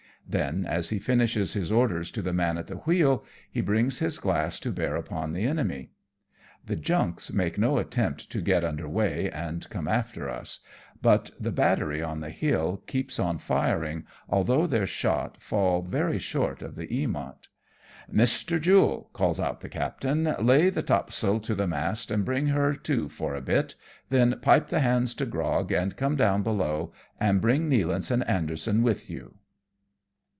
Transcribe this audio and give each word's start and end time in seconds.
Then, 0.29 0.65
as 0.65 0.91
he 0.91 0.99
finishes 0.99 1.51
his 1.55 1.73
orders 1.73 2.09
to 2.11 2.21
the 2.21 2.31
man 2.31 2.57
at 2.57 2.67
the 2.67 2.75
wheel, 2.77 3.25
he 3.51 3.59
brings 3.59 3.99
his 3.99 4.17
glass 4.17 4.61
to 4.61 4.71
bear 4.71 4.95
upon 4.95 5.33
the 5.33 5.43
enemy. 5.43 5.89
The 6.65 6.77
junks 6.77 7.33
make 7.33 7.57
no 7.57 7.77
attempt 7.77 8.29
to 8.29 8.39
get 8.41 8.63
under 8.63 8.87
weigh 8.87 9.29
and 9.29 9.69
come 9.69 9.89
after 9.89 10.29
us, 10.29 10.61
but 11.01 11.31
the 11.37 11.51
battery 11.51 12.01
on 12.01 12.21
the 12.21 12.29
hill 12.29 12.77
keeps 12.87 13.19
on 13.19 13.39
firing, 13.39 14.05
although 14.29 14.65
their 14.67 14.87
shot 14.87 15.41
fall 15.41 15.81
very 15.81 16.17
short 16.19 16.61
of 16.61 16.75
the 16.75 16.87
Eamont. 16.87 16.87
A 16.87 17.11
TTA 17.11 17.19
CKED 17.19 17.39
B 17.41 17.67
Y 17.67 18.15
PIRA 18.15 18.25
TES. 18.25 18.43
3 18.43 18.49
3" 18.55 18.57
Mr. 18.61 18.61
Jule!" 18.61 19.09
calls 19.13 19.39
out 19.41 19.59
the 19.59 19.69
captain," 19.69 20.23
lay 20.39 20.69
the 20.69 20.81
top 20.83 21.11
sail 21.11 21.41
to 21.41 21.53
the 21.53 21.67
mast 21.67 22.09
and 22.09 22.23
bring 22.23 22.47
her 22.47 22.73
to 22.73 23.09
for 23.09 23.35
a 23.35 23.41
bit; 23.41 23.75
then 24.09 24.39
pipe 24.39 24.67
the 24.67 24.79
hands 24.79 25.13
to 25.15 25.25
grog 25.25 25.73
and 25.73 25.97
come 25.97 26.15
down 26.15 26.41
below, 26.41 26.93
and 27.19 27.41
bring 27.41 27.69
Nealance 27.69 28.09
and 28.09 28.23
Anderson 28.29 28.81
with 28.81 29.09
you." 29.09 29.35